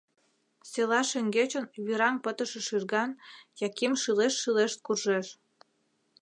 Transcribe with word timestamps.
Села 0.69 1.01
шеҥгечын 1.09 1.65
вӱраҥ 1.85 2.15
пытыше 2.23 2.59
шӱрган 2.67 3.09
Яким 3.67 3.93
шӱлешт-шӱлешт 4.01 4.77
куржеш. 4.85 5.27